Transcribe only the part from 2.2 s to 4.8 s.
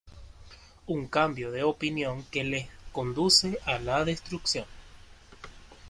que le conduce a la destrucción.